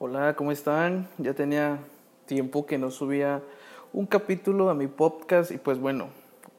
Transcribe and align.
Hola, 0.00 0.36
¿cómo 0.36 0.52
están? 0.52 1.08
Ya 1.18 1.34
tenía 1.34 1.80
tiempo 2.26 2.66
que 2.66 2.78
no 2.78 2.92
subía 2.92 3.42
un 3.92 4.06
capítulo 4.06 4.70
a 4.70 4.74
mi 4.74 4.86
podcast 4.86 5.50
y 5.50 5.58
pues 5.58 5.80
bueno, 5.80 6.10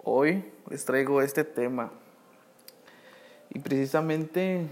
hoy 0.03 0.43
les 0.69 0.83
traigo 0.83 1.21
este 1.21 1.45
tema. 1.45 1.89
Y 3.49 3.59
precisamente 3.59 4.67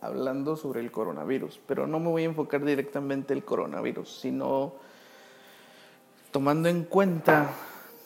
hablando 0.00 0.56
sobre 0.56 0.80
el 0.80 0.90
coronavirus, 0.90 1.60
pero 1.66 1.86
no 1.86 2.00
me 2.00 2.08
voy 2.08 2.22
a 2.22 2.24
enfocar 2.24 2.64
directamente 2.64 3.34
el 3.34 3.44
coronavirus, 3.44 4.18
sino 4.18 4.72
tomando 6.30 6.70
en 6.70 6.84
cuenta 6.84 7.50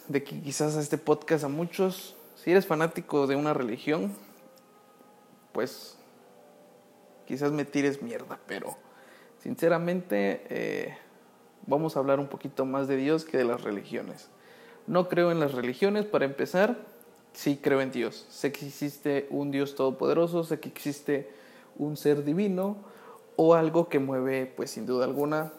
de 0.08 0.24
que 0.24 0.40
quizás 0.40 0.76
a 0.76 0.80
este 0.80 0.98
podcast 0.98 1.44
a 1.44 1.48
muchos, 1.48 2.16
si 2.34 2.50
eres 2.50 2.66
fanático 2.66 3.28
de 3.28 3.36
una 3.36 3.54
religión, 3.54 4.12
pues 5.52 5.96
quizás 7.28 7.52
me 7.52 7.64
tires 7.64 8.02
mierda, 8.02 8.40
pero 8.48 8.76
sinceramente 9.42 10.46
eh, 10.50 10.96
vamos 11.66 11.96
a 11.96 11.98
hablar 11.98 12.20
un 12.20 12.28
poquito 12.28 12.64
más 12.64 12.86
de 12.86 12.96
Dios 12.96 13.24
que 13.24 13.38
de 13.38 13.44
las 13.44 13.62
religiones. 13.62 14.28
No 14.86 15.08
creo 15.08 15.32
en 15.32 15.40
las 15.40 15.52
religiones, 15.52 16.06
para 16.06 16.24
empezar, 16.24 16.78
sí 17.32 17.58
creo 17.60 17.80
en 17.80 17.90
Dios. 17.90 18.24
Sé 18.30 18.52
que 18.52 18.66
existe 18.66 19.26
un 19.30 19.50
Dios 19.50 19.74
todopoderoso, 19.74 20.44
sé 20.44 20.60
que 20.60 20.68
existe 20.68 21.28
un 21.76 21.96
ser 21.96 22.24
divino 22.24 22.76
o 23.34 23.54
algo 23.54 23.88
que 23.88 23.98
mueve, 23.98 24.46
pues 24.46 24.70
sin 24.70 24.86
duda 24.86 25.06
alguna, 25.06 25.52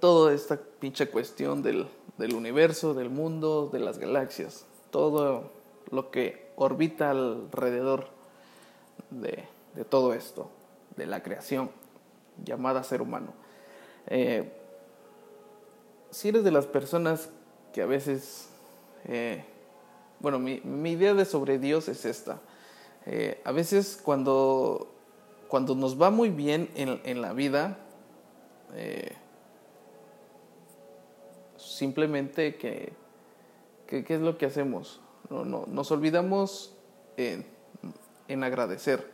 toda 0.00 0.32
esta 0.32 0.58
pinche 0.80 1.08
cuestión 1.08 1.62
del, 1.62 1.88
del 2.16 2.34
universo, 2.34 2.94
del 2.94 3.10
mundo, 3.10 3.68
de 3.70 3.80
las 3.80 3.98
galaxias, 3.98 4.64
todo 4.90 5.50
lo 5.90 6.10
que 6.10 6.52
orbita 6.56 7.10
alrededor 7.10 8.06
de, 9.10 9.44
de 9.74 9.84
todo 9.84 10.14
esto, 10.14 10.50
de 10.96 11.06
la 11.06 11.22
creación 11.22 11.70
llamada 12.44 12.82
ser 12.82 13.02
humano. 13.02 13.32
Eh, 14.06 14.50
si 16.10 16.28
eres 16.28 16.44
de 16.44 16.50
las 16.50 16.66
personas 16.66 17.30
que 17.72 17.82
a 17.82 17.86
veces, 17.86 18.48
eh, 19.04 19.44
bueno, 20.20 20.38
mi, 20.38 20.90
idea 20.90 21.14
de 21.14 21.24
sobre 21.24 21.58
Dios 21.58 21.88
es 21.88 22.04
esta. 22.04 22.40
Eh, 23.06 23.40
a 23.44 23.52
veces 23.52 24.00
cuando, 24.02 24.92
cuando 25.48 25.74
nos 25.74 26.00
va 26.00 26.10
muy 26.10 26.30
bien 26.30 26.70
en, 26.74 27.00
en 27.04 27.22
la 27.22 27.32
vida, 27.32 27.78
simplemente 31.56 32.56
que, 32.56 32.92
que, 33.86 34.04
¿qué 34.04 34.14
es 34.14 34.20
lo 34.20 34.36
que 34.36 34.46
hacemos? 34.46 35.00
No, 35.30 35.44
no, 35.44 35.64
nos 35.66 35.90
olvidamos 35.90 36.74
en, 37.16 37.44
en 38.28 38.44
agradecer. 38.44 39.10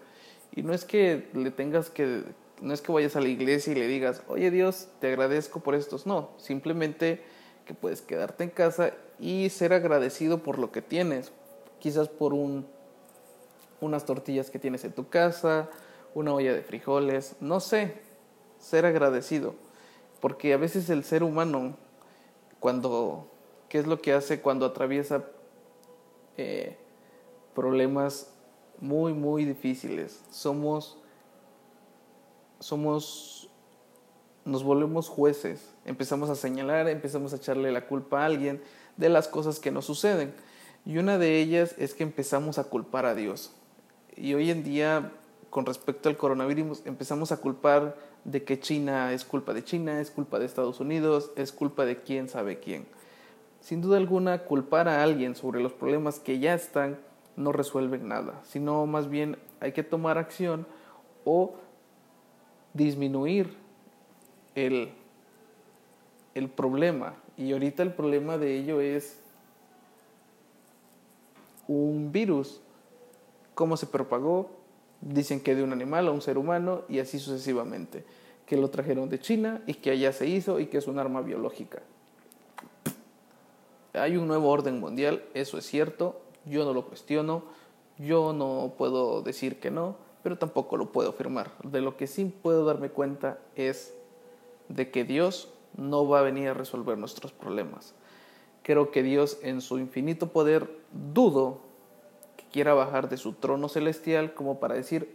Y 0.54 0.62
no 0.62 0.72
es 0.72 0.84
que 0.84 1.28
le 1.32 1.50
tengas 1.50 1.90
que, 1.90 2.22
no 2.64 2.72
es 2.72 2.80
que 2.80 2.92
vayas 2.92 3.14
a 3.14 3.20
la 3.20 3.28
iglesia 3.28 3.72
y 3.72 3.76
le 3.76 3.86
digas, 3.86 4.22
oye 4.26 4.50
Dios, 4.50 4.88
te 4.98 5.08
agradezco 5.08 5.60
por 5.60 5.74
estos. 5.74 6.06
No, 6.06 6.30
simplemente 6.38 7.22
que 7.66 7.74
puedes 7.74 8.00
quedarte 8.00 8.42
en 8.42 8.50
casa 8.50 8.94
y 9.20 9.50
ser 9.50 9.74
agradecido 9.74 10.42
por 10.42 10.58
lo 10.58 10.72
que 10.72 10.80
tienes. 10.80 11.30
Quizás 11.78 12.08
por 12.08 12.32
un, 12.32 12.66
unas 13.82 14.06
tortillas 14.06 14.50
que 14.50 14.58
tienes 14.58 14.82
en 14.84 14.92
tu 14.92 15.10
casa, 15.10 15.68
una 16.14 16.32
olla 16.32 16.54
de 16.54 16.62
frijoles, 16.62 17.36
no 17.38 17.60
sé, 17.60 18.00
ser 18.58 18.86
agradecido. 18.86 19.54
Porque 20.20 20.54
a 20.54 20.56
veces 20.56 20.88
el 20.88 21.04
ser 21.04 21.22
humano, 21.22 21.76
cuando, 22.60 23.30
¿qué 23.68 23.78
es 23.78 23.86
lo 23.86 24.00
que 24.00 24.14
hace 24.14 24.40
cuando 24.40 24.64
atraviesa 24.64 25.26
eh, 26.38 26.78
problemas 27.54 28.32
muy, 28.80 29.12
muy 29.12 29.44
difíciles? 29.44 30.22
Somos 30.30 31.03
somos, 32.64 33.50
nos 34.46 34.64
volvemos 34.64 35.10
jueces, 35.10 35.74
empezamos 35.84 36.30
a 36.30 36.34
señalar, 36.34 36.88
empezamos 36.88 37.34
a 37.34 37.36
echarle 37.36 37.70
la 37.70 37.86
culpa 37.86 38.22
a 38.22 38.24
alguien 38.24 38.62
de 38.96 39.10
las 39.10 39.28
cosas 39.28 39.60
que 39.60 39.70
nos 39.70 39.84
suceden. 39.84 40.32
Y 40.86 40.96
una 40.96 41.18
de 41.18 41.40
ellas 41.40 41.74
es 41.76 41.92
que 41.92 42.04
empezamos 42.04 42.58
a 42.58 42.64
culpar 42.64 43.04
a 43.04 43.14
Dios. 43.14 43.52
Y 44.16 44.32
hoy 44.32 44.50
en 44.50 44.64
día, 44.64 45.12
con 45.50 45.66
respecto 45.66 46.08
al 46.08 46.16
coronavirus, 46.16 46.80
empezamos 46.86 47.32
a 47.32 47.36
culpar 47.36 47.98
de 48.24 48.44
que 48.44 48.58
China 48.58 49.12
es 49.12 49.26
culpa 49.26 49.52
de 49.52 49.62
China, 49.62 50.00
es 50.00 50.10
culpa 50.10 50.38
de 50.38 50.46
Estados 50.46 50.80
Unidos, 50.80 51.32
es 51.36 51.52
culpa 51.52 51.84
de 51.84 52.00
quién 52.00 52.30
sabe 52.30 52.60
quién. 52.60 52.86
Sin 53.60 53.82
duda 53.82 53.98
alguna, 53.98 54.44
culpar 54.44 54.88
a 54.88 55.02
alguien 55.02 55.34
sobre 55.34 55.60
los 55.60 55.74
problemas 55.74 56.18
que 56.18 56.38
ya 56.38 56.54
están 56.54 56.98
no 57.36 57.52
resuelven 57.52 58.08
nada, 58.08 58.40
sino 58.42 58.86
más 58.86 59.10
bien 59.10 59.36
hay 59.60 59.72
que 59.72 59.82
tomar 59.82 60.16
acción 60.16 60.66
o 61.26 61.56
disminuir 62.74 63.54
el, 64.54 64.90
el 66.34 66.48
problema. 66.48 67.14
Y 67.36 67.52
ahorita 67.52 67.82
el 67.82 67.92
problema 67.92 68.36
de 68.36 68.58
ello 68.58 68.80
es 68.80 69.18
un 71.66 72.12
virus. 72.12 72.60
¿Cómo 73.54 73.76
se 73.76 73.86
propagó? 73.86 74.50
Dicen 75.00 75.40
que 75.40 75.54
de 75.54 75.62
un 75.62 75.72
animal 75.72 76.08
a 76.08 76.10
un 76.10 76.20
ser 76.20 76.36
humano 76.36 76.82
y 76.88 76.98
así 76.98 77.18
sucesivamente. 77.18 78.04
Que 78.46 78.56
lo 78.56 78.68
trajeron 78.68 79.08
de 79.08 79.18
China 79.18 79.62
y 79.66 79.74
que 79.74 79.90
allá 79.90 80.12
se 80.12 80.26
hizo 80.26 80.60
y 80.60 80.66
que 80.66 80.78
es 80.78 80.86
un 80.86 80.98
arma 80.98 81.22
biológica. 81.22 81.82
Hay 83.94 84.16
un 84.16 84.26
nuevo 84.26 84.50
orden 84.50 84.80
mundial, 84.80 85.22
eso 85.34 85.56
es 85.56 85.66
cierto, 85.66 86.20
yo 86.46 86.64
no 86.64 86.72
lo 86.72 86.84
cuestiono, 86.84 87.44
yo 87.96 88.32
no 88.32 88.74
puedo 88.76 89.22
decir 89.22 89.60
que 89.60 89.70
no, 89.70 89.96
pero 90.24 90.38
tampoco 90.38 90.78
lo 90.78 90.90
puedo 90.90 91.10
afirmar. 91.10 91.52
De 91.62 91.82
lo 91.82 91.98
que 91.98 92.06
sí 92.06 92.24
puedo 92.24 92.64
darme 92.64 92.88
cuenta 92.88 93.38
es 93.54 93.94
de 94.70 94.90
que 94.90 95.04
Dios 95.04 95.52
no 95.76 96.08
va 96.08 96.20
a 96.20 96.22
venir 96.22 96.48
a 96.48 96.54
resolver 96.54 96.96
nuestros 96.96 97.30
problemas. 97.30 97.94
Creo 98.62 98.90
que 98.90 99.02
Dios 99.02 99.38
en 99.42 99.60
su 99.60 99.78
infinito 99.78 100.28
poder 100.28 100.80
dudo 101.12 101.58
que 102.38 102.44
quiera 102.46 102.72
bajar 102.72 103.10
de 103.10 103.18
su 103.18 103.34
trono 103.34 103.68
celestial 103.68 104.32
como 104.32 104.60
para 104.60 104.74
decir, 104.74 105.14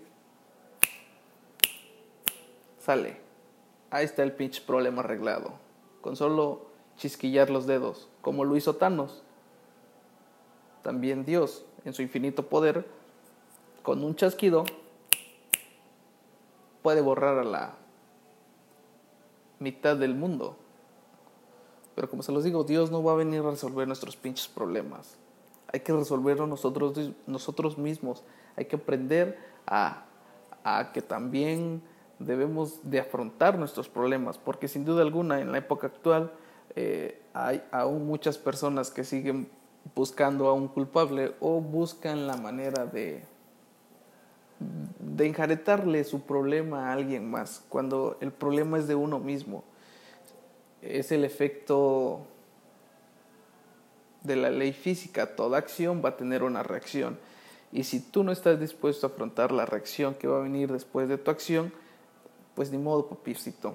sale, 2.78 3.18
ahí 3.90 4.06
está 4.06 4.22
el 4.22 4.34
pinche 4.34 4.62
problema 4.62 5.02
arreglado, 5.02 5.54
con 6.02 6.18
solo 6.18 6.68
chisquillar 6.98 7.50
los 7.50 7.66
dedos, 7.66 8.10
como 8.22 8.46
lo 8.46 8.56
hizo 8.56 8.76
Thanos. 8.76 9.24
También 10.84 11.26
Dios, 11.26 11.66
en 11.84 11.96
su 11.96 12.04
infinito 12.04 12.48
poder, 12.48 12.86
con 13.82 14.04
un 14.04 14.16
chasquido, 14.16 14.66
puede 16.82 17.02
borrar 17.02 17.38
a 17.40 17.44
la 17.44 17.76
mitad 19.60 19.98
del 19.98 20.16
mundo. 20.16 20.58
Pero 21.96 22.10
como 22.10 22.24
se 22.24 22.32
los 22.32 22.44
digo, 22.44 22.64
Dios 22.64 22.92
no 22.92 23.04
va 23.04 23.14
a 23.14 23.16
venir 23.16 23.42
a 23.42 23.52
resolver 23.52 23.88
nuestros 23.88 24.16
pinches 24.16 24.48
problemas. 24.48 25.18
Hay 25.72 25.82
que 25.82 25.94
resolverlo 25.94 26.48
nosotros, 26.48 27.12
nosotros 27.28 27.78
mismos. 27.78 28.24
Hay 28.56 28.66
que 28.66 28.78
aprender 28.78 29.38
a, 29.68 30.06
a 30.64 30.92
que 30.94 31.02
también 31.02 31.82
debemos 32.20 32.80
de 32.84 33.00
afrontar 33.00 33.58
nuestros 33.58 33.90
problemas, 33.90 34.38
porque 34.38 34.68
sin 34.68 34.86
duda 34.86 35.02
alguna 35.02 35.40
en 35.40 35.52
la 35.52 35.58
época 35.58 35.88
actual 35.88 36.32
eh, 36.76 37.22
hay 37.34 37.64
aún 37.72 38.06
muchas 38.06 38.38
personas 38.38 38.92
que 38.92 39.04
siguen 39.04 39.50
buscando 39.96 40.48
a 40.48 40.54
un 40.54 40.68
culpable 40.68 41.34
o 41.40 41.62
buscan 41.62 42.28
la 42.28 42.38
manera 42.38 42.86
de, 42.86 43.24
de 45.20 45.28
enjaretarle 45.28 46.06
su 46.06 46.22
problema 46.22 46.88
a 46.88 46.94
alguien 46.94 47.30
más, 47.30 47.62
cuando 47.68 48.18
el 48.22 48.32
problema 48.32 48.78
es 48.78 48.88
de 48.88 48.96
uno 48.96 49.20
mismo. 49.20 49.66
Es 50.82 51.12
el 51.12 51.26
efecto 51.26 52.22
de 54.24 54.38
la 54.38 54.50
ley 54.50 54.72
física, 54.72 55.36
toda 55.36 55.58
acción 55.58 56.02
va 56.04 56.10
a 56.10 56.18
tener 56.18 56.42
una 56.42 56.64
reacción. 56.64 57.20
Y 57.74 57.84
si 57.84 58.00
tú 58.00 58.24
no 58.24 58.32
estás 58.32 58.62
dispuesto 58.62 59.08
a 59.08 59.10
afrontar 59.10 59.52
la 59.52 59.66
reacción 59.66 60.16
que 60.16 60.30
va 60.30 60.38
a 60.38 60.42
venir 60.42 60.72
después 60.72 61.10
de 61.10 61.18
tu 61.18 61.30
acción, 61.32 61.74
pues 62.56 62.72
ni 62.72 62.78
modo, 62.78 63.10
papircito 63.10 63.74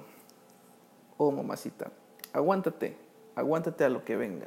o 1.19 1.27
oh, 1.27 1.31
mamacita. 1.31 1.93
Aguántate, 2.33 2.97
aguántate 3.35 3.85
a 3.85 3.91
lo 3.91 4.03
que 4.03 4.17
venga. 4.17 4.47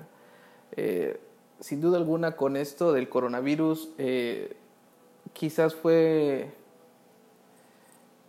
Eh, 0.72 1.22
sin 1.60 1.80
duda 1.80 1.98
alguna, 1.98 2.36
con 2.36 2.58
esto 2.58 2.92
del 2.92 3.08
coronavirus, 3.08 3.92
eh, 4.00 4.58
quizás 5.34 5.76
fue 5.76 6.52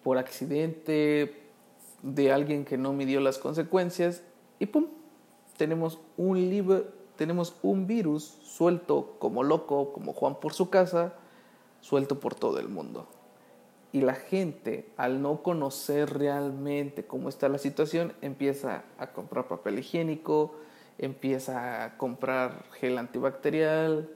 por 0.03 0.19
accidente 0.19 1.43
de 2.03 2.33
alguien 2.33 2.65
que 2.65 2.79
no 2.79 2.93
midió 2.93 3.21
las 3.21 3.39
consecuencias 3.39 4.23
y 4.59 4.67
pum, 4.67 4.87
tenemos 5.57 5.99
un 6.17 6.87
tenemos 7.17 7.57
un 7.63 7.87
virus 7.89 8.39
suelto 8.43 9.17
como 9.19 9.43
loco, 9.43 9.93
como 9.93 10.13
Juan 10.13 10.37
por 10.37 10.53
su 10.53 10.71
casa, 10.71 11.15
suelto 11.81 12.21
por 12.21 12.35
todo 12.37 12.61
el 12.61 12.69
mundo. 12.69 13.09
Y 13.91 14.03
la 14.03 14.15
gente, 14.15 14.89
al 14.97 15.21
no 15.21 15.43
conocer 15.43 16.17
realmente 16.17 17.05
cómo 17.05 17.29
está 17.29 17.49
la 17.49 17.59
situación, 17.59 18.13
empieza 18.21 18.85
a 18.99 19.13
comprar 19.13 19.49
papel 19.49 19.81
higiénico, 19.81 20.55
empieza 20.99 21.85
a 21.85 21.97
comprar 21.97 22.67
gel 22.79 22.99
antibacterial, 22.99 24.11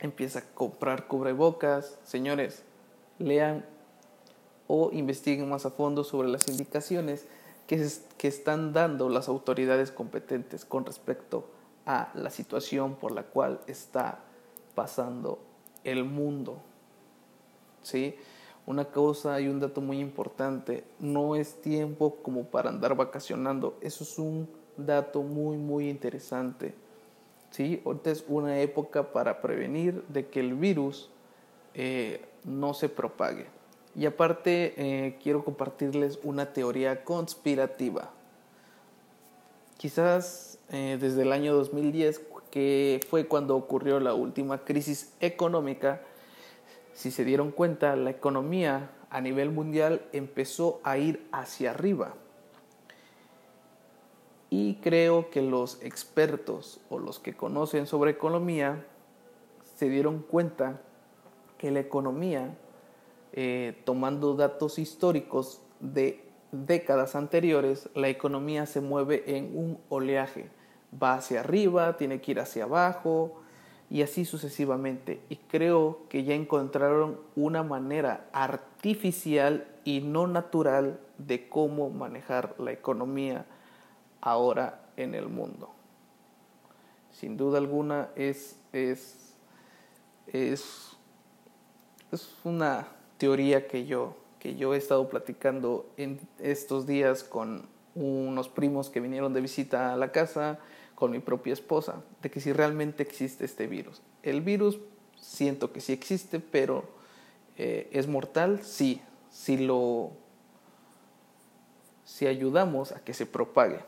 empieza 0.00 0.40
a 0.40 0.42
comprar 0.54 1.06
cubrebocas. 1.06 1.98
Señores, 2.02 2.64
lean 3.18 3.64
o 4.72 4.92
investiguen 4.92 5.48
más 5.48 5.66
a 5.66 5.70
fondo 5.70 6.04
sobre 6.04 6.28
las 6.28 6.46
indicaciones 6.46 7.26
que, 7.66 7.84
que 8.16 8.28
están 8.28 8.72
dando 8.72 9.08
las 9.08 9.26
autoridades 9.26 9.90
competentes 9.90 10.64
con 10.64 10.86
respecto 10.86 11.44
a 11.86 12.12
la 12.14 12.30
situación 12.30 12.94
por 12.94 13.10
la 13.10 13.24
cual 13.24 13.60
está 13.66 14.20
pasando 14.76 15.40
el 15.82 16.04
mundo. 16.04 16.58
¿Sí? 17.82 18.14
Una 18.64 18.84
cosa 18.84 19.40
y 19.40 19.48
un 19.48 19.58
dato 19.58 19.80
muy 19.80 19.98
importante, 19.98 20.84
no 21.00 21.34
es 21.34 21.60
tiempo 21.60 22.18
como 22.22 22.44
para 22.44 22.68
andar 22.70 22.94
vacacionando, 22.94 23.76
eso 23.80 24.04
es 24.04 24.20
un 24.20 24.48
dato 24.76 25.22
muy 25.22 25.56
muy 25.56 25.90
interesante. 25.90 26.74
¿Sí? 27.50 27.82
Ahorita 27.84 28.12
es 28.12 28.24
una 28.28 28.60
época 28.60 29.12
para 29.12 29.42
prevenir 29.42 30.04
de 30.06 30.28
que 30.28 30.38
el 30.38 30.54
virus 30.54 31.10
eh, 31.74 32.24
no 32.44 32.72
se 32.72 32.88
propague. 32.88 33.59
Y 33.94 34.06
aparte 34.06 34.74
eh, 34.76 35.18
quiero 35.22 35.44
compartirles 35.44 36.18
una 36.22 36.52
teoría 36.52 37.04
conspirativa. 37.04 38.10
Quizás 39.76 40.58
eh, 40.70 40.98
desde 41.00 41.22
el 41.22 41.32
año 41.32 41.54
2010, 41.54 42.20
que 42.50 43.00
fue 43.08 43.26
cuando 43.26 43.56
ocurrió 43.56 43.98
la 43.98 44.14
última 44.14 44.64
crisis 44.64 45.14
económica, 45.20 46.02
si 46.92 47.10
se 47.10 47.24
dieron 47.24 47.50
cuenta, 47.50 47.96
la 47.96 48.10
economía 48.10 48.90
a 49.10 49.20
nivel 49.20 49.50
mundial 49.50 50.02
empezó 50.12 50.80
a 50.84 50.98
ir 50.98 51.26
hacia 51.32 51.70
arriba. 51.70 52.14
Y 54.50 54.74
creo 54.76 55.30
que 55.30 55.42
los 55.42 55.82
expertos 55.82 56.80
o 56.90 56.98
los 56.98 57.18
que 57.18 57.34
conocen 57.34 57.86
sobre 57.86 58.10
economía 58.10 58.84
se 59.76 59.88
dieron 59.88 60.20
cuenta 60.20 60.80
que 61.56 61.70
la 61.70 61.80
economía, 61.80 62.56
eh, 63.32 63.80
tomando 63.84 64.34
datos 64.34 64.78
históricos 64.78 65.62
de 65.80 66.24
décadas 66.52 67.14
anteriores, 67.14 67.88
la 67.94 68.08
economía 68.08 68.66
se 68.66 68.80
mueve 68.80 69.36
en 69.36 69.56
un 69.56 69.78
oleaje. 69.88 70.50
Va 71.00 71.14
hacia 71.14 71.40
arriba, 71.40 71.96
tiene 71.96 72.20
que 72.20 72.32
ir 72.32 72.40
hacia 72.40 72.64
abajo 72.64 73.40
y 73.88 74.02
así 74.02 74.24
sucesivamente. 74.24 75.20
Y 75.28 75.36
creo 75.36 76.00
que 76.08 76.24
ya 76.24 76.34
encontraron 76.34 77.20
una 77.36 77.62
manera 77.62 78.26
artificial 78.32 79.66
y 79.84 80.00
no 80.00 80.26
natural 80.26 81.00
de 81.18 81.48
cómo 81.48 81.90
manejar 81.90 82.54
la 82.58 82.72
economía 82.72 83.46
ahora 84.20 84.80
en 84.96 85.14
el 85.14 85.28
mundo. 85.28 85.70
Sin 87.12 87.36
duda 87.36 87.58
alguna 87.58 88.10
es, 88.16 88.58
es, 88.72 89.34
es, 90.26 90.96
es 92.10 92.34
una 92.44 92.88
teoría 93.20 93.68
que 93.68 93.86
yo 93.86 94.16
que 94.40 94.56
yo 94.56 94.74
he 94.74 94.78
estado 94.78 95.08
platicando 95.08 95.86
en 95.96 96.18
estos 96.40 96.86
días 96.86 97.22
con 97.22 97.68
unos 97.94 98.48
primos 98.48 98.88
que 98.88 98.98
vinieron 98.98 99.34
de 99.34 99.42
visita 99.42 99.92
a 99.92 99.96
la 99.96 100.10
casa, 100.12 100.58
con 100.94 101.10
mi 101.10 101.18
propia 101.18 101.52
esposa, 101.52 102.02
de 102.22 102.30
que 102.30 102.40
si 102.40 102.52
realmente 102.52 103.02
existe 103.02 103.44
este 103.44 103.66
virus. 103.66 104.00
El 104.22 104.40
virus 104.40 104.78
siento 105.20 105.72
que 105.72 105.80
sí 105.80 105.92
existe, 105.92 106.40
pero 106.40 106.84
eh, 107.58 107.88
es 107.92 108.08
mortal, 108.08 108.60
sí, 108.62 109.02
si 109.30 109.58
lo 109.58 110.12
si 112.04 112.26
ayudamos 112.26 112.92
a 112.92 113.00
que 113.00 113.14
se 113.14 113.24
propague, 113.24 113.80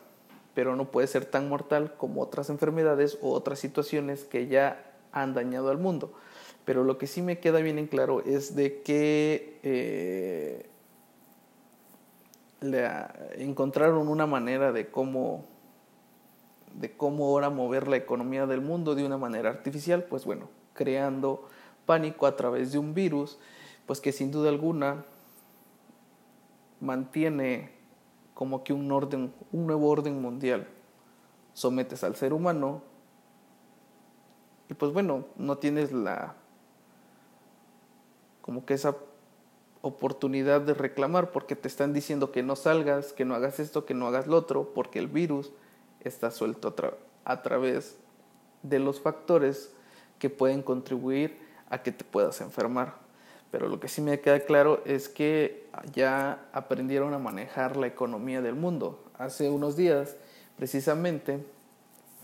pero 0.54 0.76
no 0.76 0.90
puede 0.90 1.06
ser 1.06 1.24
tan 1.24 1.48
mortal 1.48 1.94
como 1.96 2.20
otras 2.20 2.50
enfermedades 2.50 3.18
o 3.20 3.32
otras 3.32 3.58
situaciones 3.58 4.24
que 4.24 4.46
ya 4.46 4.92
han 5.12 5.34
dañado 5.34 5.70
al 5.70 5.78
mundo. 5.78 6.12
Pero 6.64 6.84
lo 6.84 6.98
que 6.98 7.06
sí 7.06 7.22
me 7.22 7.38
queda 7.38 7.60
bien 7.60 7.78
en 7.78 7.86
claro 7.86 8.22
es 8.24 8.54
de 8.54 8.82
que 8.82 9.58
eh, 9.62 10.68
encontraron 13.38 14.08
una 14.08 14.26
manera 14.26 14.72
de 14.72 14.90
cómo 14.90 15.44
de 16.74 16.96
cómo 16.96 17.26
ahora 17.26 17.50
mover 17.50 17.88
la 17.88 17.96
economía 17.96 18.46
del 18.46 18.60
mundo 18.60 18.94
de 18.94 19.04
una 19.04 19.18
manera 19.18 19.50
artificial, 19.50 20.04
pues 20.04 20.24
bueno, 20.24 20.48
creando 20.72 21.48
pánico 21.84 22.26
a 22.26 22.36
través 22.36 22.72
de 22.72 22.78
un 22.78 22.94
virus, 22.94 23.38
pues 23.86 24.00
que 24.00 24.12
sin 24.12 24.30
duda 24.30 24.48
alguna 24.48 25.04
mantiene 26.80 27.72
como 28.34 28.64
que 28.64 28.72
un 28.72 28.90
orden, 28.90 29.32
un 29.52 29.66
nuevo 29.66 29.88
orden 29.88 30.20
mundial. 30.20 30.66
Sometes 31.52 32.02
al 32.02 32.16
ser 32.16 32.32
humano 32.32 32.82
y 34.70 34.74
pues 34.74 34.92
bueno, 34.92 35.26
no 35.36 35.58
tienes 35.58 35.92
la 35.92 36.34
como 38.42 38.66
que 38.66 38.74
esa 38.74 38.96
oportunidad 39.82 40.60
de 40.60 40.74
reclamar 40.74 41.30
porque 41.32 41.56
te 41.56 41.68
están 41.68 41.92
diciendo 41.92 42.30
que 42.30 42.42
no 42.42 42.56
salgas, 42.56 43.12
que 43.12 43.24
no 43.24 43.34
hagas 43.34 43.58
esto, 43.60 43.84
que 43.84 43.94
no 43.94 44.06
hagas 44.06 44.26
lo 44.26 44.36
otro, 44.36 44.72
porque 44.74 44.98
el 44.98 45.08
virus 45.08 45.52
está 46.00 46.30
suelto 46.30 46.74
a, 47.24 47.42
través 47.42 47.96
de 48.62 48.78
los 48.78 49.00
factores 49.00 49.72
que 50.18 50.30
pueden 50.30 50.62
contribuir 50.62 51.36
a 51.68 51.82
que 51.82 51.90
te 51.90 52.04
puedas 52.04 52.40
enfermar. 52.40 52.94
Pero 53.50 53.68
lo 53.68 53.80
que 53.80 53.88
sí 53.88 54.00
me 54.00 54.20
queda 54.20 54.40
claro 54.40 54.82
es 54.84 55.08
que 55.08 55.68
ya 55.92 56.48
aprendieron 56.52 57.12
a 57.12 57.18
manejar 57.18 57.76
la 57.76 57.86
economía 57.86 58.40
del 58.40 58.54
mundo. 58.54 59.02
Hace 59.18 59.50
unos 59.50 59.76
días, 59.76 60.16
precisamente, 60.56 61.44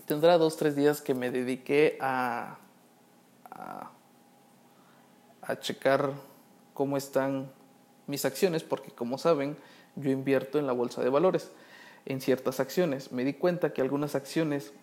tendrá 0.05 0.37
dos, 0.37 0.57
tres 0.57 0.75
días 0.75 1.01
que 1.01 1.13
me 1.13 1.29
dediqué 1.29 1.97
a 2.01 2.57
checar 5.57 6.13
cómo 6.73 6.97
están 6.97 7.51
mis 8.07 8.25
acciones, 8.25 8.63
porque 8.63 8.91
como 8.91 9.17
saben, 9.17 9.55
yo 9.95 10.11
invierto 10.11 10.59
en 10.59 10.67
la 10.67 10.73
bolsa 10.73 11.03
de 11.03 11.09
valores, 11.09 11.51
en 12.05 12.21
ciertas 12.21 12.59
acciones. 12.59 13.11
Me 13.11 13.23
di 13.23 13.33
cuenta 13.33 13.73
que 13.73 13.81
algunas 13.81 14.15
acciones 14.15 14.73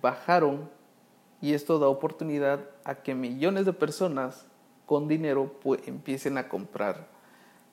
bajaron 0.00 0.70
y 1.40 1.54
esto 1.54 1.78
da 1.78 1.88
oportunidad 1.88 2.60
a 2.84 2.96
que 2.96 3.14
millones 3.14 3.66
de 3.66 3.72
personas 3.72 4.46
con 4.86 5.08
dinero 5.08 5.52
pues, 5.62 5.86
empiecen 5.86 6.38
a 6.38 6.48
comprar 6.48 7.06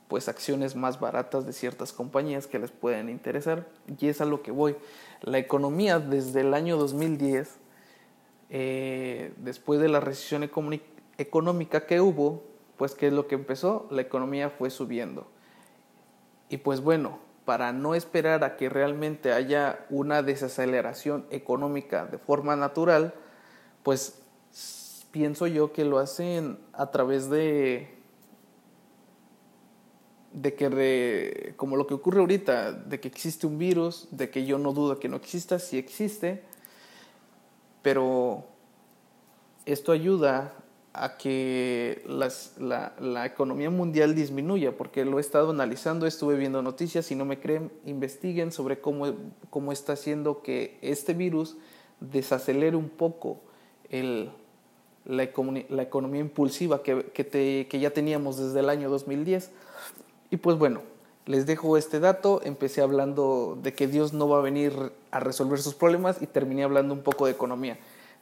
pues 0.08 0.28
acciones 0.28 0.76
más 0.76 1.00
baratas 1.00 1.46
de 1.46 1.54
ciertas 1.54 1.94
compañías 1.94 2.46
que 2.46 2.60
les 2.60 2.70
pueden 2.70 3.08
interesar 3.08 3.66
y 3.98 4.08
es 4.08 4.20
a 4.20 4.26
lo 4.26 4.42
que 4.42 4.52
voy. 4.52 4.76
La 5.22 5.38
economía 5.38 6.00
desde 6.00 6.42
el 6.42 6.54
año 6.54 6.76
2010, 6.76 7.58
eh, 8.50 9.32
después 9.38 9.80
de 9.80 9.88
la 9.88 10.02
recesión 10.02 10.44
económica, 10.44 10.84
económica 11.22 11.86
que 11.86 12.02
hubo, 12.02 12.44
pues 12.78 12.96
¿qué 12.96 13.08
es 13.08 13.14
lo 13.14 13.28
que 13.28 13.36
empezó? 13.36 13.88
La 13.92 14.02
economía 14.02 14.50
fue 14.50 14.70
subiendo. 14.70 15.28
Y 16.50 16.58
pues 16.58 16.82
bueno, 16.82 17.20
para 17.46 17.72
no 17.72 17.96
esperar 17.96 18.44
a 18.44 18.58
que 18.58 18.70
realmente 18.70 19.34
haya 19.34 19.86
una 19.90 20.22
desaceleración 20.22 21.26
económica 21.32 22.06
de 22.06 22.18
forma 22.18 22.56
natural, 22.56 23.14
pues 23.84 24.22
pienso 25.12 25.48
yo 25.48 25.74
que 25.74 25.86
lo 25.86 26.00
hacen 26.00 26.60
a 26.74 26.92
través 26.92 27.30
de 27.30 28.02
de 30.34 30.56
que 30.56 31.54
como 31.58 31.76
lo 31.76 31.88
que 31.88 31.94
ocurre 31.94 32.22
ahorita, 32.22 32.72
de 32.72 33.00
que 33.00 33.08
existe 33.08 33.46
un 33.48 33.58
virus, 33.58 34.08
de 34.12 34.30
que 34.30 34.46
yo 34.46 34.58
no 34.58 34.72
dudo 34.72 34.98
que 34.98 35.10
no 35.10 35.18
exista, 35.18 35.60
sí 35.60 35.78
existe, 35.78 36.44
pero 37.82 38.46
esto 39.66 39.92
ayuda 39.92 40.54
a 40.94 41.18
que 41.18 42.04
la, 42.08 43.26
economía 43.26 43.70
mundial 43.70 44.14
disminuya, 44.14 44.76
porque 44.76 45.06
lo 45.06 45.18
he 45.18 45.22
estado 45.22 45.52
analizando, 45.52 46.06
estuve 46.06 46.36
viendo 46.36 46.62
noticias, 46.62 47.06
si 47.06 47.16
no 47.16 47.24
me 47.24 47.40
creen, 47.40 47.72
investiguen 47.86 48.52
sobre 48.52 48.80
cómo, 48.80 49.14
cómo 49.50 49.72
está 49.72 49.94
haciendo 49.94 50.42
que 50.42 50.78
este 50.82 51.14
virus 51.14 51.56
desacelere 52.02 52.76
un 52.76 52.90
poco 52.90 53.40
el, 53.90 54.32
la, 55.06 55.24
economía 55.24 56.20
impulsiva 56.20 56.84
que, 56.84 57.06
que, 57.14 57.68
que 57.70 57.80
ya 57.80 57.92
teníamos 57.92 58.38
desde 58.38 58.60
el 58.60 58.70
año 58.70 58.90
2010. 58.90 59.52
Y 60.30 60.38
pues 60.38 60.58
bueno, 60.58 60.82
les 61.26 61.46
dejo 61.46 61.78
este 61.78 62.02
dato, 62.02 62.42
empecé 62.44 62.82
hablando 62.82 63.58
de 63.62 63.74
que 63.74 63.88
Dios 63.88 64.12
no 64.12 64.28
va 64.28 64.40
a 64.40 64.42
venir 64.42 64.92
a 65.12 65.22
resolver 65.22 65.60
sus 65.60 65.74
problemas 65.74 66.22
y 66.22 66.28
terminé 66.28 66.64
hablando 66.64 66.94
un 66.94 67.02
poco 67.02 67.28
de 67.28 67.32
economía 67.32 67.78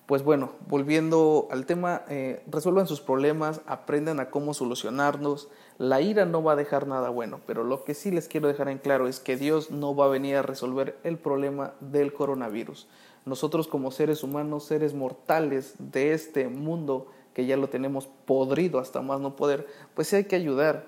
pues 0.10 0.24
bueno, 0.24 0.54
volviendo 0.68 1.48
al 1.52 1.68
tema, 1.68 2.02
eh, 2.10 2.42
resuelvan 2.48 2.88
sus 2.88 3.00
problemas, 3.00 3.62
aprendan 3.68 4.20
a 4.20 4.32
cómo 4.32 4.56
solucionarlos. 4.56 5.50
La 5.78 6.02
ira 6.02 6.26
no 6.26 6.42
va 6.42 6.54
a 6.54 6.56
dejar 6.56 6.88
nada 6.88 7.10
bueno, 7.10 7.42
pero 7.46 7.64
lo 7.64 7.84
que 7.84 7.94
sí 7.94 8.10
les 8.10 8.28
quiero 8.28 8.48
dejar 8.48 8.70
en 8.70 8.80
claro 8.80 9.08
es 9.08 9.20
que 9.20 9.38
Dios 9.38 9.70
no 9.70 9.96
va 9.96 10.06
a 10.06 10.10
venir 10.10 10.38
a 10.38 10.42
resolver 10.42 10.98
el 11.04 11.20
problema 11.20 11.76
del 11.80 12.12
coronavirus. 12.12 12.88
Nosotros 13.26 13.68
como 13.68 13.92
seres 13.92 14.24
humanos, 14.24 14.64
seres 14.64 14.96
mortales 14.96 15.76
de 15.78 16.14
este 16.14 16.48
mundo 16.48 17.06
que 17.36 17.46
ya 17.46 17.56
lo 17.56 17.70
tenemos 17.70 18.08
podrido 18.08 18.80
hasta 18.80 19.04
más 19.04 19.20
no 19.20 19.36
poder, 19.36 19.68
pues 19.94 20.08
sí 20.08 20.16
hay 20.16 20.26
que 20.26 20.36
ayudar 20.36 20.88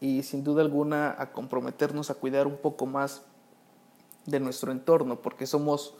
y 0.00 0.22
sin 0.22 0.44
duda 0.44 0.62
alguna 0.62 1.14
a 1.18 1.32
comprometernos 1.32 2.08
a 2.08 2.14
cuidar 2.14 2.46
un 2.46 2.56
poco 2.56 2.86
más 2.86 3.20
de 4.24 4.40
nuestro 4.40 4.72
entorno, 4.72 5.20
porque 5.20 5.46
somos 5.46 5.94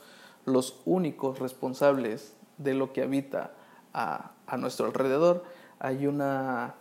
los 0.45 0.81
únicos 0.85 1.37
responsables 1.37 2.33
de 2.57 2.73
lo 2.73 2.93
que 2.93 3.01
habita 3.01 3.51
a, 3.93 4.31
nuestro 4.57 4.85
alrededor. 4.85 5.43
Hay 5.79 6.07
una, 6.07 6.75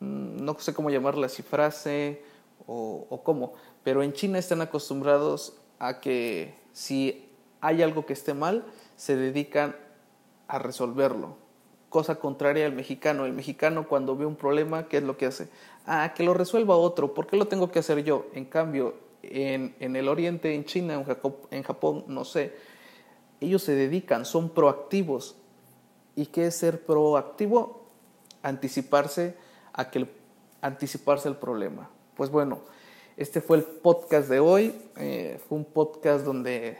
mm, 0.00 0.44
no 0.44 0.58
sé 0.58 0.74
cómo 0.74 0.90
llamarla, 0.90 1.28
si 1.28 1.42
frase 1.42 2.22
o, 2.66 3.20
cómo. 3.24 3.54
Pero 3.82 4.02
en 4.02 4.12
China 4.12 4.38
están 4.38 4.60
acostumbrados 4.60 5.56
a 5.78 6.00
que 6.00 6.54
si 6.72 7.30
hay 7.60 7.82
algo 7.82 8.04
que 8.06 8.12
esté 8.12 8.34
mal, 8.34 8.64
se 8.96 9.16
dedican 9.16 9.76
a 10.48 10.58
resolverlo. 10.58 11.36
Cosa 11.88 12.16
contraria 12.16 12.66
al 12.66 12.72
mexicano. 12.72 13.24
El 13.24 13.32
mexicano 13.32 13.88
cuando 13.88 14.16
ve 14.16 14.26
un 14.26 14.36
problema, 14.36 14.88
¿qué 14.88 14.98
es 14.98 15.02
lo 15.02 15.16
que 15.16 15.26
hace? 15.26 15.48
Ah, 15.86 16.12
que 16.14 16.22
lo 16.22 16.34
resuelva 16.34 16.76
otro. 16.76 17.14
¿Por 17.14 17.26
qué 17.26 17.36
lo 17.36 17.48
tengo 17.48 17.70
que 17.70 17.78
hacer 17.78 18.04
yo? 18.04 18.26
En 18.34 18.44
cambio, 18.44 18.96
en, 19.22 19.74
en 19.80 19.96
el 19.96 20.08
Oriente, 20.08 20.54
en 20.54 20.64
China, 20.64 21.02
en 21.50 21.62
Japón, 21.62 22.04
no 22.08 22.24
sé, 22.24 22.54
ellos 23.40 23.62
se 23.62 23.74
dedican, 23.74 24.24
son 24.24 24.50
proactivos. 24.50 25.36
¿Y 26.16 26.26
qué 26.26 26.46
es 26.46 26.56
ser 26.56 26.84
proactivo? 26.84 27.86
Anticiparse 28.42 29.36
a 29.72 29.90
que 29.90 30.08
anticiparse 30.60 31.28
el 31.28 31.36
problema. 31.36 31.90
Pues 32.16 32.30
bueno, 32.30 32.60
este 33.16 33.40
fue 33.40 33.58
el 33.58 33.64
podcast 33.64 34.28
de 34.28 34.40
hoy. 34.40 34.74
Eh, 34.96 35.40
fue 35.48 35.58
un 35.58 35.64
podcast 35.64 36.24
donde 36.24 36.78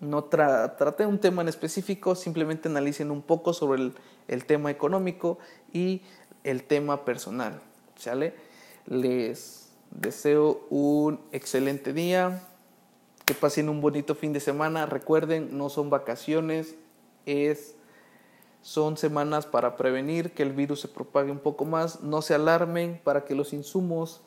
no 0.00 0.24
traté 0.24 1.06
un 1.06 1.18
tema 1.18 1.42
en 1.42 1.48
específico, 1.48 2.14
simplemente 2.14 2.68
analicen 2.68 3.10
un 3.10 3.22
poco 3.22 3.52
sobre 3.52 3.82
el, 3.82 3.94
el 4.28 4.44
tema 4.44 4.70
económico 4.70 5.38
y 5.72 6.02
el 6.44 6.64
tema 6.64 7.04
personal. 7.04 7.60
¿Sale? 7.96 8.34
Les 8.86 9.70
deseo 9.90 10.66
un 10.70 11.20
excelente 11.32 11.92
día, 11.92 12.42
que 13.32 13.40
pasen 13.40 13.70
un 13.70 13.80
bonito 13.80 14.14
fin 14.14 14.34
de 14.34 14.40
semana. 14.40 14.84
Recuerden, 14.84 15.56
no 15.56 15.70
son 15.70 15.88
vacaciones, 15.88 16.74
es, 17.24 17.76
son 18.60 18.98
semanas 18.98 19.46
para 19.46 19.76
prevenir 19.76 20.32
que 20.32 20.42
el 20.42 20.52
virus 20.52 20.80
se 20.80 20.88
propague 20.88 21.30
un 21.30 21.38
poco 21.38 21.64
más. 21.64 22.02
No 22.02 22.20
se 22.20 22.34
alarmen 22.34 23.00
para 23.02 23.24
que 23.24 23.34
los 23.34 23.54
insumos, 23.54 24.20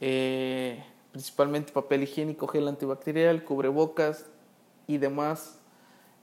eh, 0.00 0.84
principalmente 1.12 1.72
papel 1.72 2.02
higiénico, 2.02 2.46
gel 2.46 2.68
antibacterial, 2.68 3.42
cubrebocas 3.42 4.26
y 4.86 4.98
demás 4.98 5.58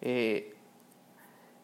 eh, 0.02 0.56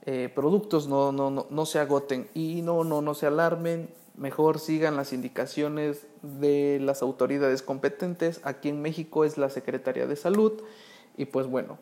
eh, 0.07 0.31
productos 0.33 0.87
no, 0.87 1.11
no, 1.11 1.29
no, 1.29 1.45
no 1.49 1.65
se 1.65 1.77
agoten 1.77 2.27
y 2.33 2.61
no, 2.63 2.83
no, 2.83 3.03
no 3.03 3.13
se 3.13 3.27
alarmen. 3.27 3.87
Mejor 4.17 4.59
sigan 4.59 4.95
las 4.95 5.11
indicaciones 5.11 6.07
de 6.21 6.79
las 6.81 7.01
autoridades 7.01 7.61
competentes. 7.61 8.39
Aquí 8.43 8.69
en 8.69 8.81
México 8.81 9.25
es 9.25 9.37
la 9.37 9.49
Secretaría 9.49 10.07
de 10.07 10.15
Salud. 10.15 10.53
Y 11.17 11.25
pues 11.25 11.47
bueno, 11.47 11.77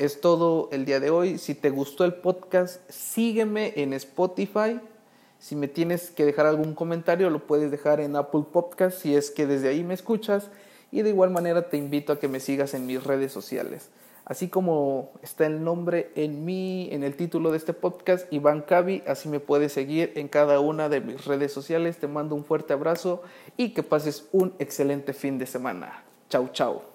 es 0.00 0.20
todo 0.20 0.68
el 0.72 0.84
día 0.84 0.98
de 0.98 1.10
hoy. 1.10 1.38
Si 1.38 1.54
te 1.54 1.70
gustó 1.70 2.04
el 2.04 2.14
podcast, 2.14 2.80
sígueme 2.90 3.72
en 3.76 3.92
Spotify. 3.92 4.80
Si 5.38 5.54
me 5.54 5.68
tienes 5.68 6.10
que 6.10 6.24
dejar 6.24 6.46
algún 6.46 6.74
comentario, 6.74 7.30
lo 7.30 7.46
puedes 7.46 7.70
dejar 7.70 8.00
en 8.00 8.16
Apple 8.16 8.44
Podcast 8.52 9.00
si 9.00 9.14
es 9.14 9.30
que 9.30 9.46
desde 9.46 9.68
ahí 9.68 9.84
me 9.84 9.94
escuchas. 9.94 10.50
Y 10.90 11.02
de 11.02 11.10
igual 11.10 11.30
manera 11.30 11.68
te 11.68 11.76
invito 11.76 12.12
a 12.12 12.18
que 12.18 12.26
me 12.26 12.40
sigas 12.40 12.74
en 12.74 12.86
mis 12.86 13.04
redes 13.04 13.30
sociales. 13.30 13.90
Así 14.30 14.46
como 14.46 15.10
está 15.22 15.46
el 15.46 15.64
nombre 15.64 16.12
en 16.14 16.44
mí, 16.44 16.88
en 16.92 17.02
el 17.02 17.16
título 17.16 17.50
de 17.50 17.56
este 17.56 17.72
podcast, 17.72 18.32
Iván 18.32 18.60
Cavi, 18.60 19.02
así 19.04 19.28
me 19.28 19.40
puedes 19.40 19.72
seguir 19.72 20.12
en 20.14 20.28
cada 20.28 20.60
una 20.60 20.88
de 20.88 21.00
mis 21.00 21.24
redes 21.24 21.52
sociales. 21.52 21.98
Te 21.98 22.06
mando 22.06 22.36
un 22.36 22.44
fuerte 22.44 22.72
abrazo 22.72 23.24
y 23.56 23.70
que 23.70 23.82
pases 23.82 24.28
un 24.30 24.54
excelente 24.60 25.14
fin 25.14 25.36
de 25.36 25.46
semana. 25.46 26.04
Chau, 26.28 26.48
chau. 26.52 26.89